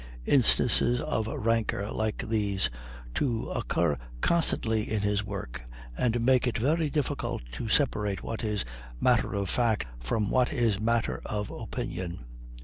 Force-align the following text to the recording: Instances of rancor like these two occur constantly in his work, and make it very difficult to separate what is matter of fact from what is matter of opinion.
Instances 0.25 0.99
of 0.99 1.27
rancor 1.27 1.91
like 1.91 2.27
these 2.27 2.71
two 3.13 3.51
occur 3.51 3.99
constantly 4.19 4.89
in 4.91 5.03
his 5.03 5.23
work, 5.23 5.61
and 5.95 6.25
make 6.25 6.47
it 6.47 6.57
very 6.57 6.89
difficult 6.89 7.43
to 7.51 7.69
separate 7.69 8.23
what 8.23 8.43
is 8.43 8.65
matter 8.99 9.35
of 9.35 9.47
fact 9.47 9.85
from 10.03 10.31
what 10.31 10.51
is 10.51 10.79
matter 10.79 11.21
of 11.23 11.51
opinion. 11.51 12.25